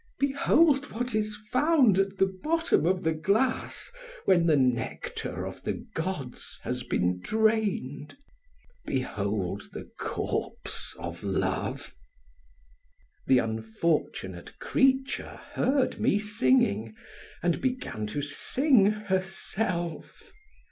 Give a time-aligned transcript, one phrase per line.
[0.17, 3.91] Behold what is found at the bottom of the glass
[4.25, 8.17] when the nectar of the gods has been drained;
[8.83, 11.93] behold the corpse of love."
[13.27, 16.95] The unfortunate creature heard me singing
[17.43, 20.33] and began to sing herself.